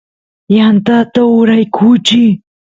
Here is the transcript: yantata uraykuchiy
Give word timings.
yantata 0.55 1.19
uraykuchiy 1.39 2.31